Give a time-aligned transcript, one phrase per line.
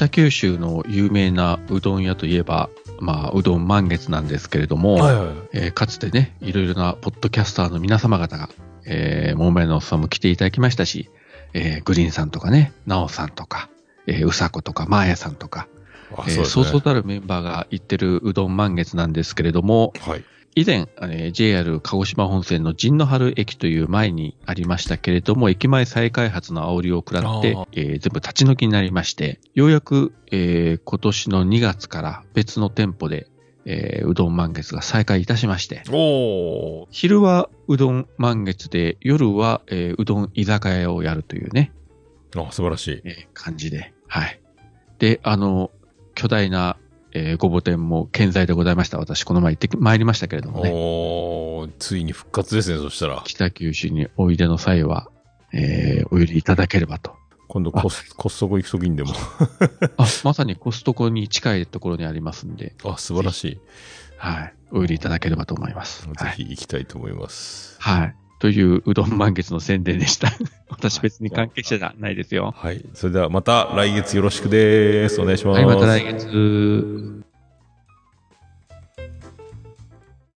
[0.00, 5.26] 北九州の有名なうどん屋といえば、まあ、うどん満月なんですけれども、はいはい。
[5.52, 8.48] えーかつてね、いろいろなポッドキャスターの皆様方が、
[8.86, 11.10] えー、桃屋のおっさんも来ていただきましたし、
[11.52, 13.68] えー、グリーンさんとかね、ナオさんとか、
[14.06, 15.68] えー、うさことか、マーヤさんとか、
[16.16, 16.44] あ、えーそうですね。
[16.46, 20.24] そうそうたるメンバーが行ってるうどん満月なんですけれども、はい。
[20.56, 33.28] 以前、えー JR 鹿児島本線の陣の春駅という前にありましたけれども、駅前再開発の煽りを食らってえー全部立ち退きになりまして、ようやく、えー今年の2月から別の店舗で、
[33.64, 35.82] えーうどん満月が再開いたしまして。
[36.90, 41.72] 昼はうどん満月で、夜は、えーうどん居酒屋をやるというね、
[42.36, 43.00] あ、素晴らしい。
[43.04, 44.40] えー感じで、はい。
[44.98, 45.70] で、あの、
[46.16, 46.76] 巨大な、
[47.12, 48.98] えーごぼ天も健在でございました。
[48.98, 50.70] 私、この前行ってき参りましたけれどもね。
[50.72, 53.22] おー、ついに復活ですね、そしたら。
[53.24, 55.08] 北九州においでの際は、
[55.52, 57.16] えーお寄りいただければと。
[57.48, 59.10] 今度コス、コストコ行くときにでも。
[59.96, 63.60] あ、まさにコストコに近いところにありますんで、あ、素晴らしい。
[64.16, 64.54] はい。
[64.70, 66.02] お寄りいただければと思います。
[66.06, 66.32] ぜはい。
[66.36, 67.76] ひ行きたいと思います。
[67.80, 68.14] はい。
[68.40, 70.32] といううどん満月の宣伝でした。
[70.70, 72.54] 私別に関係者じゃないですよ。
[72.56, 72.82] はい。
[72.94, 75.20] それではまた来月よろしくです。
[75.20, 75.58] お願いします。
[75.58, 77.19] はい、また来月。